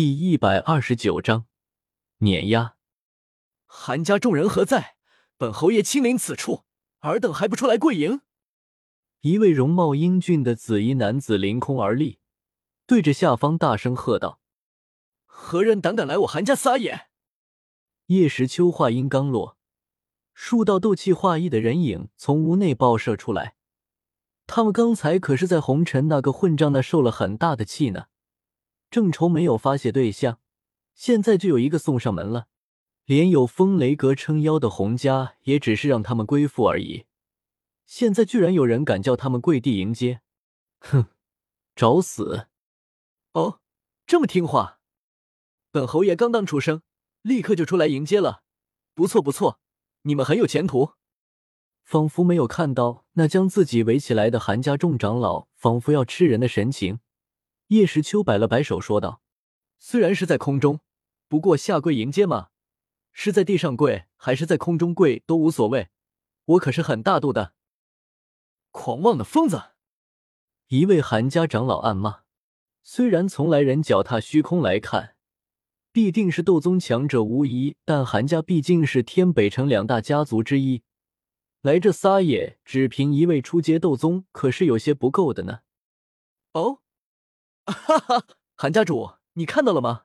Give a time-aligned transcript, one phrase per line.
[0.00, 1.44] 第一百二十九章
[2.20, 2.76] 碾压。
[3.66, 4.96] 韩家众人何在？
[5.36, 6.64] 本侯爷亲临此处，
[7.00, 8.22] 尔等还不出来跪迎？
[9.20, 12.18] 一位容貌英俊的紫衣男子凌空而立，
[12.86, 14.40] 对着下方大声喝道
[15.26, 17.08] ：“何人胆敢来我韩家撒野？”
[18.08, 19.58] 叶时秋话音刚落，
[20.32, 23.54] 数道斗气化翼的人影从屋内爆射出来。
[24.46, 28.06] 他们刚才可是在红尘那个混账那受了很大的气呢。
[28.90, 30.40] 正愁没有发泄对象，
[30.94, 32.48] 现在就有一个送上门了。
[33.06, 37.06] 连有风雷阁撑腰的洪家，也只是让他们归附而已。
[37.86, 40.20] 现在居然有人敢叫他们跪地迎接，
[40.78, 41.06] 哼，
[41.74, 42.46] 找死！
[43.32, 43.60] 哦，
[44.06, 44.78] 这么听话，
[45.72, 46.82] 本侯爷刚刚出生，
[47.22, 48.42] 立刻就出来迎接了。
[48.94, 49.58] 不错不错，
[50.02, 50.92] 你们很有前途。
[51.82, 57.00] 仿佛没有看到那将自己围起来的韩家众长老，仿佛要吃人的神情。
[57.70, 59.22] 叶时秋摆了摆手，说道
[59.78, 60.80] ：“虽然是在空中，
[61.28, 62.48] 不过下跪迎接嘛，
[63.12, 65.88] 是在地上跪还是在空中跪都无所谓。
[66.46, 67.54] 我可是很大度的。”
[68.72, 69.70] 狂妄的疯子！
[70.66, 72.22] 一位韩家长老暗骂。
[72.82, 75.14] 虽然从来人脚踏虚空来看，
[75.92, 80.82] 必定是斗宗强者无疑，但韩家毕竟是天北城两大家族之一，
[81.60, 85.60] 来这撒野，只凭一位初阶斗宗，可是有些不够的呢。
[86.54, 86.79] 哦。
[87.70, 88.26] 哈哈，
[88.56, 90.04] 韩家主，你看到了吗？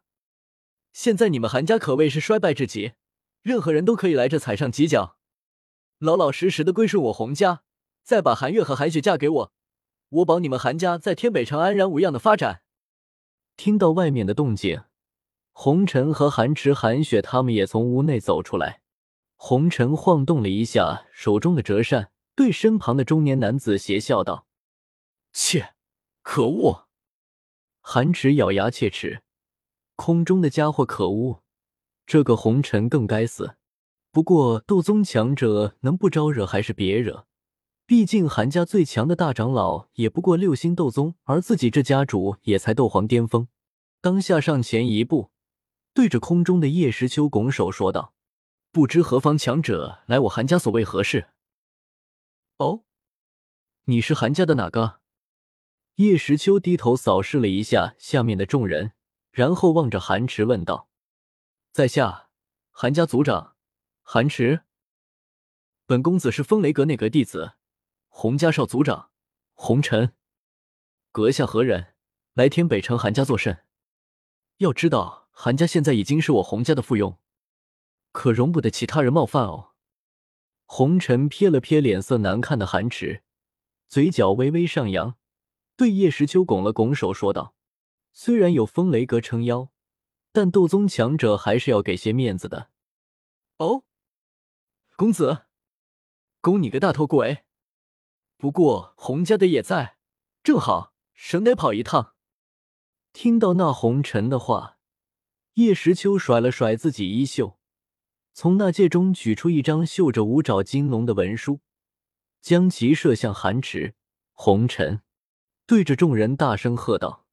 [0.94, 2.94] 现在你们韩家可谓是衰败至极，
[3.41, 5.17] 任何人都可以来这踩上几脚，
[5.99, 7.63] 老老实实的归顺我洪家，
[8.03, 9.53] 再把韩月和韩雪嫁给我，
[10.09, 12.61] 我保你们韩家在天北城安然无恙的发展。
[13.57, 14.83] 听到外面的动静，
[15.52, 18.81] 红尘和韩池、韩雪他们也从屋内走出来。
[19.38, 24.47] 红尘晃动了一下手中的折扇，对身旁的中年男子邪笑道
[25.33, 25.75] ：“切，
[26.22, 26.84] 可恶！”
[27.88, 29.22] 韩池咬牙切齿，
[29.95, 31.44] 空中的家伙可恶，
[32.08, 33.58] 这个红尘更该死。
[34.11, 37.28] 不过斗宗强者能不招惹还是别惹，
[37.86, 43.47] 毕竟韩家最强的大长老也不过六星斗宗，而自己这家主也才斗皇巅峰。
[44.01, 45.29] 当下上前一步，
[45.94, 48.16] 对着空中的叶时秋拱手说道
[48.74, 51.28] ：“不知何方强者来我韩家所为何事？”
[52.57, 52.81] 哦，
[53.84, 55.01] 你是韩家的哪个？
[55.95, 58.91] 叶时秋低头扫视了一下下面的众人，
[59.31, 60.89] 然后望着韩池问道
[61.72, 62.28] ：“在下
[62.69, 63.56] 韩家族长
[64.01, 64.63] 韩池，
[65.85, 67.53] 本公子是风雷阁内阁弟子，
[68.09, 69.11] 洪家少族长
[69.53, 70.13] 洪尘。
[71.13, 71.94] 阁下何人？
[72.33, 73.63] 来天北城韩家作甚？
[74.57, 77.16] 要知道，韩家现在已经是我洪家的附庸，
[78.12, 79.72] 可容不得其他人冒犯哦。”
[80.67, 83.23] 洪尘瞥了瞥脸色难看的韩池，
[83.88, 85.16] 嘴角微微上扬。
[85.78, 87.53] 对叶时秋拱了拱手，说道
[88.13, 89.69] ：“虽然有风雷阁撑腰，
[90.31, 92.69] 但斗宗强者还是要给些面子的。”
[93.58, 93.84] 哦，
[94.96, 95.47] 公子，
[96.41, 97.44] 供你个大头鬼！
[98.38, 99.97] 不过洪家的也在，
[100.44, 102.16] 正好省得跑一趟。
[103.12, 104.78] 听到那红尘的话，
[105.53, 107.57] 叶时秋甩了甩自己衣袖，
[108.34, 111.62] 从那戒中取出一张绣着五爪金龙的文书，
[112.42, 113.96] 将其射向韩池。
[114.34, 115.02] 红尘。
[115.67, 117.25] 对着众人大声喝道：“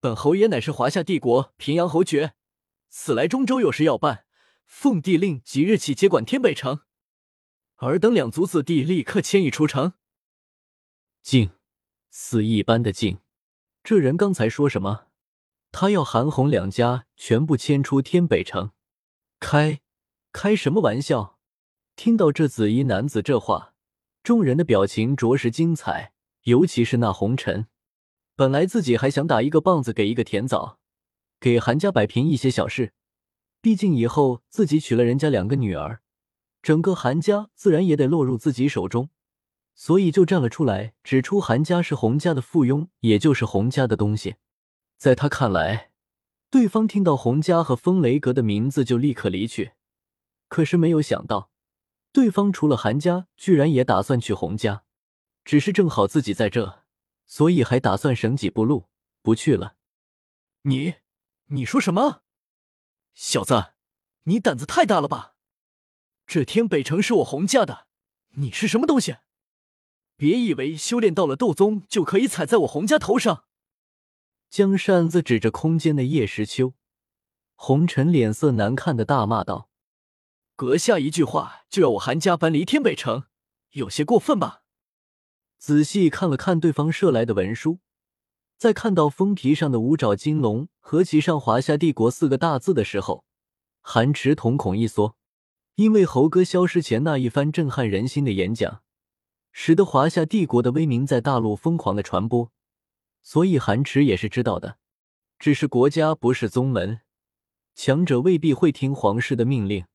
[0.00, 2.32] 本侯爷乃是华夏帝国平阳侯爵，
[2.88, 4.24] 此来中州有事要办，
[4.64, 6.80] 奉帝令即日起接管天北城。
[7.76, 9.92] 尔等两族子弟立刻迁移出城。”
[11.22, 11.50] 静，
[12.10, 13.18] 死一般的静。
[13.82, 15.08] 这人刚才说什么？
[15.70, 18.70] 他要韩红两家全部迁出天北城？
[19.40, 19.80] 开
[20.32, 21.38] 开什么玩笑？
[21.96, 23.74] 听到这紫衣男子这话，
[24.22, 26.14] 众人的表情着实精彩，
[26.44, 27.66] 尤其是那红尘。
[28.36, 30.78] 本来自己还想打一个棒子给一个甜枣，
[31.38, 32.92] 给韩家摆平一些小事。
[33.60, 36.00] 毕竟以后自己娶了人家两个女儿，
[36.60, 39.08] 整个韩家自然也得落入自己手中，
[39.76, 44.34] 所以就站了出来，指出韩家是洪家的附庸，也就是洪家的东西。
[44.98, 45.92] 在他看来，
[46.50, 49.72] 对方听到洪家和风雷阁的名字就立刻离去，
[50.48, 51.50] 可是没有想到，
[52.12, 54.82] 对方除了韩家，居然也打算去洪家，
[55.44, 56.83] 只是正好自己在这。
[57.26, 58.88] 所以还打算省几步路
[59.22, 59.76] 不去了。
[60.62, 60.94] 你，
[61.46, 62.22] 你说什么？
[63.14, 63.74] 小子，
[64.24, 65.36] 你胆子太大了吧！
[66.26, 67.86] 这天北城是我洪家的，
[68.36, 69.18] 你是什么东西？
[70.16, 73.44] 别以为修炼到了斗宗就可以踩在我洪家头上！
[74.48, 76.74] 将扇子指着空间的叶时秋，
[77.56, 79.68] 红尘脸色难看的大骂道
[80.56, 83.24] ：“阁下一句话就要我韩家搬离天北城，
[83.70, 84.62] 有些过分吧？”
[85.66, 87.78] 仔细看了看对方射来的文书，
[88.58, 93.24] 在看到封皮上的五爪金龙和其上“华夏帝国”四个大字的时候，
[93.80, 95.16] 韩池瞳孔一缩，
[95.76, 98.82] 因为猴哥消失前那一番震撼人心的演讲，
[99.52, 102.52] 使得华夏帝国的威名在大陆疯狂的传播，
[103.22, 104.76] 所以韩池也是知道的。
[105.38, 107.00] 只是国家不是宗门，
[107.74, 109.86] 强者未必会听皇室的命令，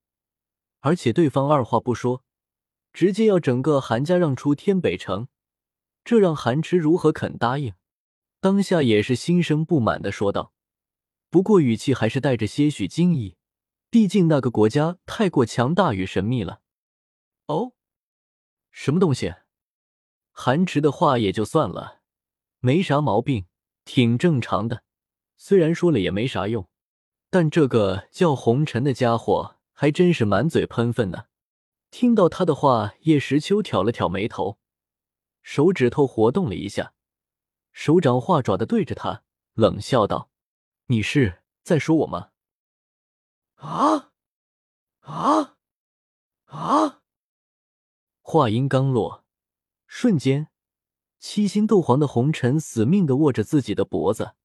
[0.79, 2.23] 而且对方二话不说，
[2.91, 5.27] 直接要整个韩家让出天北城，
[6.03, 7.73] 这让韩池如何肯答应？
[8.41, 10.53] 当下也是心生不满的说道，
[11.29, 13.35] 不过语气还是带着些许惊异，
[13.89, 16.61] 毕竟那个国家太过强大与神秘了。
[17.47, 17.73] 哦，
[18.71, 19.33] 什么东西？
[20.31, 21.99] 韩池的话也就算了，
[22.59, 23.45] 没啥毛病，
[23.83, 24.83] 挺正常的。
[25.35, 26.69] 虽然说了也没啥用，
[27.29, 31.25] 但这个叫红尘的家伙还真是满嘴喷粪呢。
[31.91, 34.58] 听到他的话，叶时秋挑了挑眉头，
[35.41, 36.93] 手指头活动了一下。
[37.71, 40.29] 手掌化爪的对着他冷笑道
[40.87, 42.31] ：“你是在说我吗？”
[43.55, 44.11] 啊
[45.01, 45.55] 啊
[46.45, 47.01] 啊！
[48.21, 49.25] 话音刚落，
[49.87, 50.49] 瞬间，
[51.17, 54.35] 七星斗皇的红尘死命的握着自己的脖子，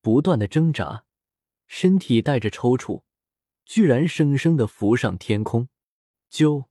[0.00, 1.04] 不断的挣扎，
[1.66, 3.02] 身体带着抽搐，
[3.64, 5.68] 居然生生的浮上天空，
[6.30, 6.64] 就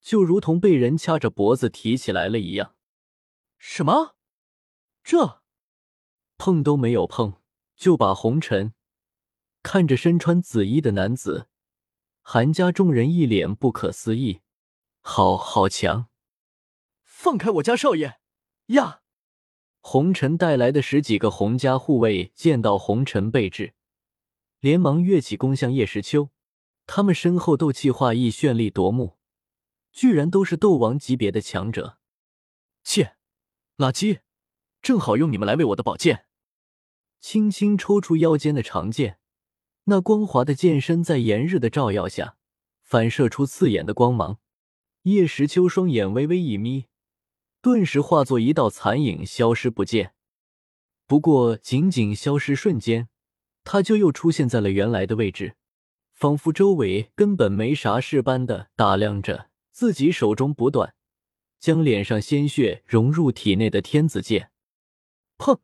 [0.00, 2.75] 就如同被人掐着脖子提起来了一样。
[3.58, 4.16] 什么？
[5.02, 5.42] 这？
[6.38, 7.40] 碰都没有碰，
[7.76, 8.74] 就把红尘
[9.62, 11.48] 看着身穿紫衣的男子，
[12.22, 14.42] 韩家众人一脸不可思议。
[15.00, 16.08] 好好强！
[17.04, 18.20] 放开我家少爷！
[18.66, 19.02] 呀！
[19.80, 23.74] 红尘带来的十几个洪家护卫见到红尘被制，
[24.58, 26.30] 连忙跃起攻向叶时秋。
[26.86, 29.18] 他们身后斗气化翼绚丽夺目，
[29.92, 31.98] 居然都是斗王级别的强者。
[32.84, 33.15] 切，
[33.78, 34.20] 垃圾！
[34.80, 36.24] 正好用你们来喂我的宝剑。
[37.20, 39.18] 轻轻抽出腰间的长剑，
[39.84, 42.38] 那光滑的剑身在炎日的照耀下
[42.80, 44.38] 反射出刺眼的光芒。
[45.02, 46.86] 叶时秋双眼微微一眯，
[47.60, 50.14] 顿时化作一道残影消失不见。
[51.06, 53.08] 不过仅仅消失瞬间，
[53.62, 55.54] 他就又出现在了原来的位置，
[56.14, 60.94] 仿佛周围根本没啥事般的打量着自己手中不断
[61.58, 64.50] 将脸上鲜血融入体内的天子剑。
[65.38, 65.60] 砰！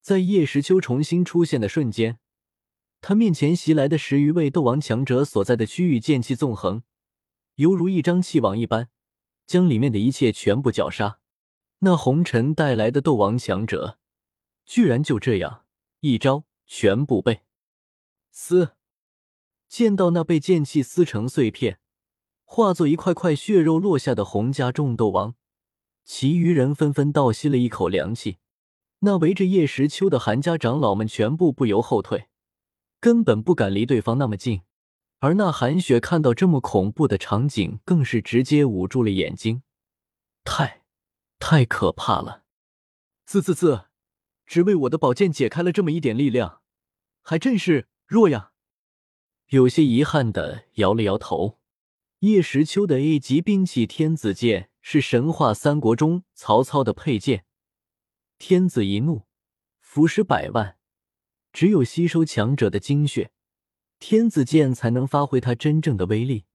[0.00, 2.18] 在叶时秋重新出现的瞬间，
[3.00, 6.82] 他面前袭来的十余位斗王强者所在的区域剑气纵横，
[7.56, 8.88] 犹如一张气网一般，
[9.46, 11.20] 将里面的一切全部绞杀。
[11.80, 13.98] 那红尘带来的斗王强者，
[14.64, 15.66] 居然就这样
[16.00, 17.42] 一招全部被
[18.30, 18.72] 撕。
[19.68, 21.78] 见到那被剑气撕成碎片，
[22.50, 25.34] 化作一块块血肉落下的洪家众斗王，
[26.06, 28.38] 其余人纷纷倒吸了一口凉气。
[29.00, 32.28] 那围着叶时秋的韩家长老们全部不由后退，
[33.00, 34.62] 根本不敢离对方那么近。
[35.18, 39.62] 而那韩雪看到这么恐怖的场景，更是直接捂住了眼睛，
[40.42, 40.84] 太，
[41.38, 42.44] 太可怕了！
[43.26, 43.88] 啧啧啧，
[44.46, 46.62] 只为我的宝剑解开了这么一点力量，
[47.20, 48.52] 还真是弱呀。
[49.48, 51.57] 有些遗憾的摇了摇头。
[52.20, 57.44] 叶时秋的 A 级兵器天子剑是神话三国中曹操的佩剑。
[58.38, 59.22] 天子一怒，
[59.78, 60.78] 伏尸百万。
[61.52, 63.30] 只有吸收强者的精血，
[64.00, 66.46] 天子剑才能发挥它真正的威力。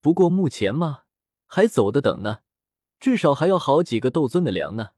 [0.00, 1.02] 不过目前嘛，
[1.46, 2.42] 还走得等呢，
[3.00, 4.90] 至少还要好几个斗尊的粮呢。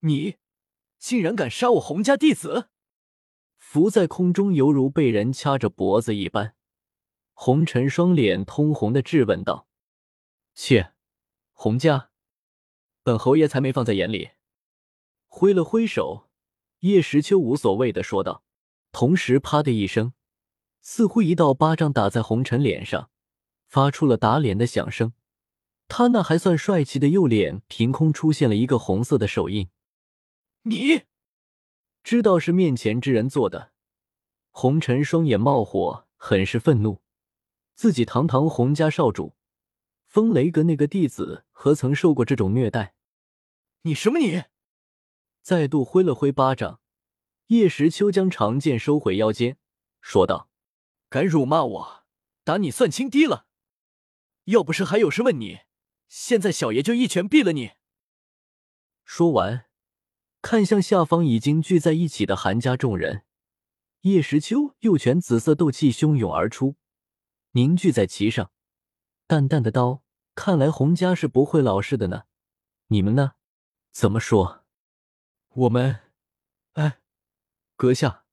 [0.00, 0.36] 你
[0.98, 2.68] 竟然敢杀我洪家弟子！
[3.56, 6.54] 浮在空中，犹如被人掐着脖子一般。
[7.44, 9.66] 红尘双脸通红的质问道
[10.54, 10.92] ：“切，
[11.50, 12.10] 洪家，
[13.02, 14.30] 本侯爷才没放在眼里。”
[15.26, 16.30] 挥了挥手，
[16.82, 18.44] 叶时秋无所谓的说道，
[18.92, 20.12] 同时啪的一声，
[20.82, 23.10] 似乎一道巴掌打在红尘脸上，
[23.66, 25.12] 发出了打脸的响声。
[25.88, 29.68] 他那还算帅气的右脸凭空出现了一个红色的手印。
[30.62, 31.02] 你
[32.04, 33.72] 知道是面前之人做的？
[34.52, 37.01] 红尘双眼冒火，很是愤怒。
[37.74, 39.34] 自己堂堂洪家少主，
[40.06, 42.94] 风雷阁那个弟子，何曾受过这种虐待？
[43.82, 44.44] 你什么你？
[45.40, 46.80] 再度挥了挥巴掌，
[47.48, 49.56] 叶时秋将长剑收回腰间，
[50.00, 50.48] 说道
[51.10, 52.04] ：“敢辱骂我，
[52.44, 53.46] 打你算轻敌了。
[54.44, 55.60] 要不是还有事问你，
[56.08, 57.72] 现在小爷就一拳毙了你。”
[59.04, 59.66] 说完，
[60.40, 63.24] 看向下方已经聚在一起的韩家众人，
[64.02, 66.76] 叶时秋右拳紫色斗气汹涌而出，
[67.54, 68.50] 凝聚在其上，
[69.26, 70.02] 淡淡的道
[70.34, 72.22] ：“看来洪家是不会老实的呢。
[72.86, 73.32] 你们呢？
[73.90, 74.64] 怎么说？”
[75.54, 76.00] 我们
[76.72, 77.00] 哎，
[77.76, 78.24] 阁下，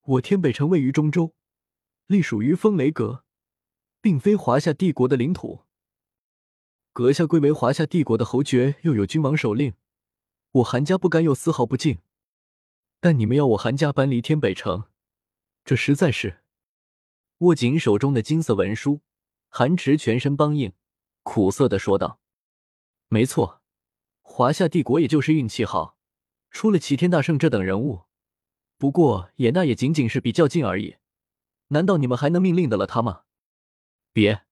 [0.00, 1.34] 我天北城位于中州，
[2.06, 3.24] 隶属于风雷阁，
[4.00, 5.64] 并非华夏帝国的领土。
[6.94, 9.74] 阁下贵为华夏帝国的侯爵，又有君王手令，
[10.52, 11.98] 我韩家不敢有丝毫不敬。
[13.00, 14.84] 但你们要我韩家搬离天北城，
[15.62, 16.42] 这实在是……
[17.38, 19.02] 握紧手中的金色文书，
[19.48, 20.72] 韩池全身梆硬，
[21.22, 22.18] 苦涩的说道
[23.08, 23.60] ：“没错，
[24.22, 25.98] 华夏帝国也就是运气好，
[26.50, 28.04] 出了齐天大圣这等人物。
[28.78, 30.96] 不过也那也仅仅是比较近而已。
[31.68, 33.24] 难道你们还能命令得了他吗？
[34.12, 34.46] 别，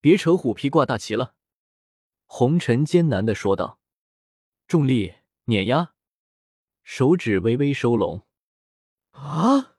[0.00, 1.34] 别扯虎皮挂大旗了。”
[2.26, 3.80] 红尘艰难的说道
[4.68, 5.14] ：“重力
[5.46, 5.94] 碾压。”
[6.84, 8.24] 手指微微收拢，
[9.10, 9.78] 啊！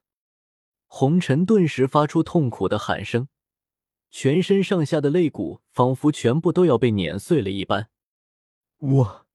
[0.94, 3.30] 红尘顿时发出痛苦的喊声，
[4.10, 7.90] 全身上下的肋骨仿佛全部都要被碾碎了一般。
[8.78, 9.26] 我，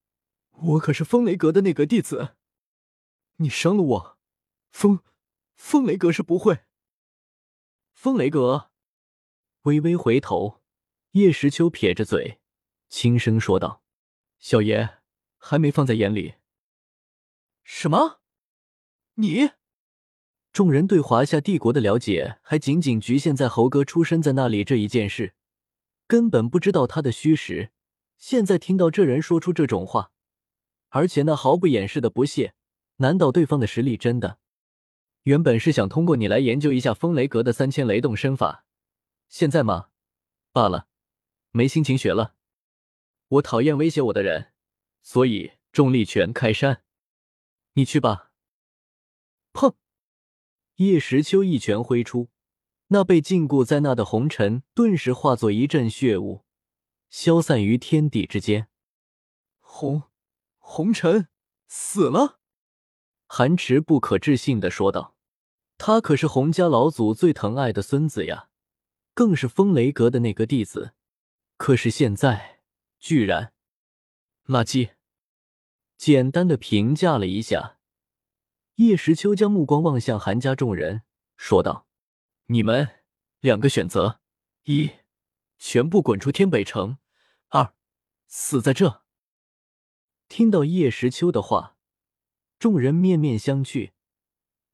[0.51, 2.37] 我可是风雷阁的内阁弟子，
[3.37, 4.19] 你伤了我，
[4.71, 5.03] 风，
[5.55, 6.67] 风雷阁是不会。
[7.95, 8.71] 风雷阁，
[9.63, 10.63] 微微回头，
[11.13, 12.39] 叶时秋撇着嘴，
[12.91, 13.83] 轻声说道
[14.39, 14.99] ：“小爷
[15.39, 16.35] 还没放在眼里。”
[17.65, 18.21] 什么？
[19.15, 19.53] 你？
[20.57, 25.35] 众人对华夏帝国的了解还仅仅局限在猴哥出生在那里这一件事，
[26.07, 27.73] 根本不知道他的虚实。
[28.17, 30.13] 现在听到这人说出这种话，
[30.89, 32.55] 而且那毫不掩饰的不屑，
[32.97, 34.39] 难道对方的实力真的？
[35.25, 38.65] 原本是想通过你来研究一下风雷阁的三千雷动身法，
[39.29, 39.89] 现在吗？
[40.53, 40.87] 罢了，
[41.51, 42.33] 没心情学了。
[43.29, 44.53] 我讨厌威胁我的人，
[45.03, 46.83] 所以重力拳开山。
[47.75, 48.31] 你去吧。
[49.53, 49.75] 砰！
[50.77, 52.29] 叶时秋一拳挥出，
[52.89, 56.45] 那被禁锢在那的红尘顿时化作一阵血雾，
[57.09, 58.69] 消散于天地之间。
[59.61, 60.03] 红
[60.59, 61.29] 红尘
[61.67, 62.41] 死了。
[63.27, 65.17] 韩池不可置信的说道
[65.79, 68.49] ：“他可是洪家老祖最疼爱的孙子呀，
[69.15, 70.93] 更是风雷阁的那个弟子。
[71.57, 72.61] 可是现在，
[73.01, 73.53] 居然……
[74.47, 74.91] 垃圾。”
[75.97, 77.76] 简单的评价了一下，
[78.77, 81.03] 叶时秋将目光望向韩家众人，
[81.37, 81.87] 说道
[82.49, 82.89] ：“你们
[83.41, 84.21] 两个选择：
[84.65, 84.91] 一，
[85.57, 86.99] 全部滚出天北城；
[87.49, 87.73] 二，
[88.27, 89.03] 死在这。”
[90.29, 91.77] 听到叶时秋的话，
[92.59, 93.93] 众人面面相觑。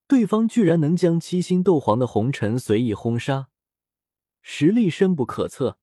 [0.09, 3.51] 对方居然能将七星斗皇的红尘随意轰杀，
[4.41, 5.79] 实力深不可测。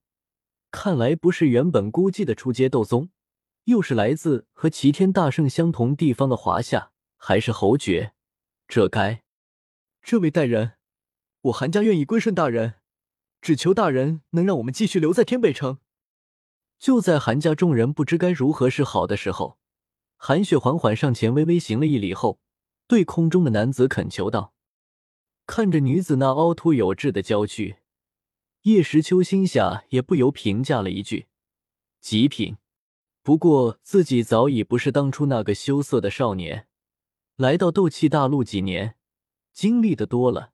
[0.72, 3.10] 看来不是原本估计的出阶斗宗。
[3.64, 8.14] 又是来自和齐天大圣相同地方的华夏，还是侯爵？
[8.68, 9.24] 这该……
[10.02, 10.78] 这位大人，
[11.42, 12.76] 我韩家愿意归顺大人，
[13.42, 15.80] 只求大人能让我们继续留在天北城。
[16.80, 19.60] 就在韩家众人不知该如何是好的时候，
[20.16, 22.40] 韩雪缓缓上前，微微行了一礼后，
[22.88, 24.54] 对空中的男子恳求道
[25.46, 27.80] ：“看着女子那凹凸有致的娇躯，
[28.62, 31.28] 叶时秋心下也不由评价了一句：
[32.00, 32.56] 极品。”
[33.22, 36.69] 不过，自己早已不是当初那个羞涩的少年。
[37.40, 38.98] 来到斗气大陆几年，
[39.54, 40.52] 经历的多了，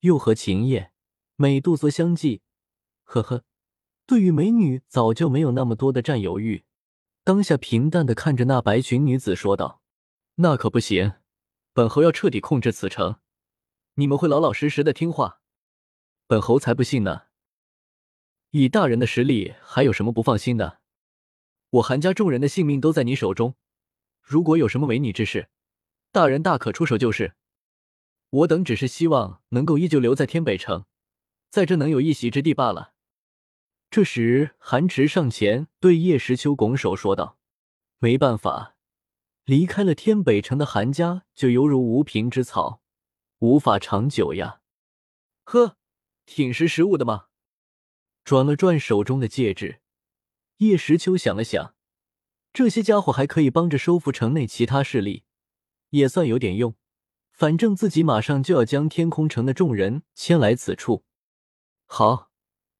[0.00, 0.92] 又和秦叶、
[1.36, 2.42] 美杜莎相继，
[3.04, 3.44] 呵呵，
[4.04, 6.64] 对于美女早就没有那么多的占有欲。
[7.24, 9.80] 当下平淡的看着那白裙女子说道
[10.36, 11.14] ：“那可不行，
[11.72, 13.20] 本侯要彻底控制此城，
[13.94, 15.40] 你们会老老实实的听话？
[16.26, 17.22] 本侯才不信呢！
[18.50, 20.80] 以大人的实力，还有什么不放心的？”
[21.80, 23.54] 我韩家众人的性命都在你手中，
[24.20, 25.48] 如果有什么违逆之事，
[26.18, 27.34] 大人大可出手就是。
[28.30, 30.84] 我等只是希望能够依旧留在天北城，
[31.48, 32.92] 在这能有一席之地罢了。
[33.88, 37.38] 这时，韩池上前对叶时秋拱手说道
[38.00, 38.74] ：“没办法，
[39.44, 42.82] 离开了天北城的韩家就犹如无凭之草，
[43.38, 44.60] 无法长久呀。”
[45.46, 45.76] 呵，
[46.26, 47.26] 挺识时务的嘛。
[48.24, 49.78] 转了转手中的戒指。
[50.56, 51.76] 叶时秋想了想，
[52.52, 55.22] 这些家伙还可以帮着收复城内其他势力，
[55.90, 56.74] 也算有点用。
[57.30, 61.04] 反正自己马上就要将天空城的众人迁来此处。
[61.86, 62.32] 好，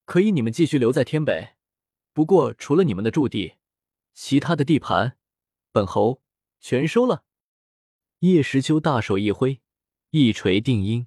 [0.05, 1.55] 可以你们继续留在天北，
[2.13, 3.55] 不过除了你们的驻地，
[4.13, 5.17] 其他的地盘，
[5.71, 6.23] 本侯
[6.59, 7.25] 全收了。
[8.19, 9.61] 叶时秋大手一挥，
[10.11, 11.07] 一锤定音。